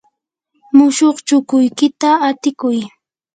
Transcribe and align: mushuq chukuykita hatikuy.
mushuq 0.75 1.17
chukuykita 1.27 2.09
hatikuy. 2.23 2.79